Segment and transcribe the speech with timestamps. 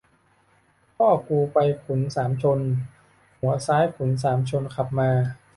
[0.97, 2.59] พ่อกูไปขุนสามชน
[3.39, 5.09] หัวซ้ายขุนสามชนขับมา